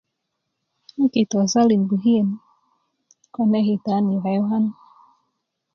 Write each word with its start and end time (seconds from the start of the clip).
'n 0.97 1.03
kita 1.13 1.35
ko 1.41 1.45
salin 1.53 1.83
bukien 1.89 2.27
kon 3.33 3.47
ke 3.53 3.59
kita 3.67 3.93
'n 3.97 4.03
nu 4.05 4.13
yuke 4.15 4.29
yukan 4.37 4.65